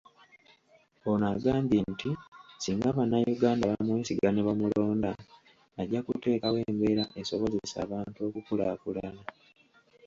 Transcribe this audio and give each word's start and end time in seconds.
Ono 1.09 1.25
agambye 1.35 1.79
nti 1.93 2.09
singa 2.63 2.89
bannayuganda 2.97 3.63
bamwesiga 3.71 4.27
nebamulonda, 4.33 5.11
ajja 5.81 5.99
kuteekawo 6.07 6.57
embeera 6.69 7.03
esobozesa 7.21 7.75
abantu 7.85 8.19
okukulaakulana 8.27 9.23